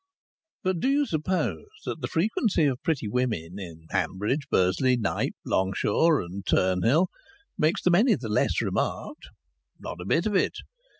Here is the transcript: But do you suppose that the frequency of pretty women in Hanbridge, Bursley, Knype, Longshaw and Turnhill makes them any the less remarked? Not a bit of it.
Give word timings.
But 0.63 0.79
do 0.79 0.87
you 0.89 1.05
suppose 1.05 1.67
that 1.85 2.01
the 2.01 2.07
frequency 2.07 2.65
of 2.65 2.81
pretty 2.81 3.07
women 3.07 3.59
in 3.59 3.85
Hanbridge, 3.91 4.49
Bursley, 4.49 4.97
Knype, 4.97 5.35
Longshaw 5.45 6.25
and 6.25 6.43
Turnhill 6.43 7.05
makes 7.55 7.83
them 7.83 7.93
any 7.93 8.15
the 8.15 8.27
less 8.27 8.61
remarked? 8.63 9.27
Not 9.79 10.01
a 10.01 10.05
bit 10.05 10.25
of 10.25 10.33
it. 10.35 10.55